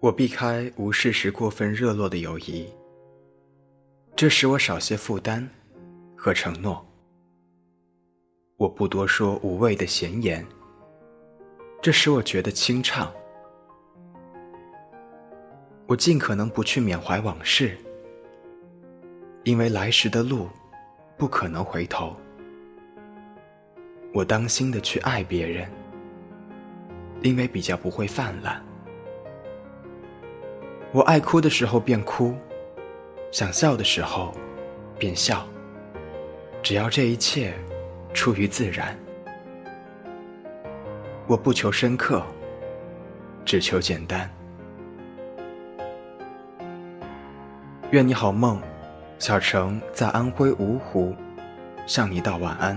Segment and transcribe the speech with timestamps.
[0.00, 2.66] 我避开无事时过分热络的友谊，
[4.16, 5.46] 这使我少些负担
[6.16, 6.82] 和承诺。
[8.56, 10.42] 我不多说无谓的闲言，
[11.82, 13.12] 这使我觉得清畅。
[15.86, 17.76] 我尽可能不去缅怀往事，
[19.44, 20.48] 因为来时的路
[21.18, 22.16] 不可能回头。
[24.14, 25.70] 我当心的去爱别人，
[27.20, 28.64] 因为比较不会泛滥。
[30.92, 32.34] 我爱哭的时候便哭，
[33.30, 34.34] 想笑的时候
[34.98, 35.46] 便笑，
[36.64, 37.54] 只要这一切
[38.12, 38.98] 出于自然。
[41.28, 42.24] 我不求深刻，
[43.44, 44.28] 只求简单。
[47.92, 48.60] 愿你好梦，
[49.20, 51.14] 小城在安徽芜湖，
[51.86, 52.76] 向你道晚安。